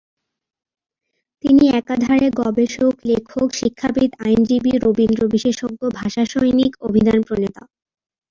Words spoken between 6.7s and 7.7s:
অভিধানপ্রণেতা।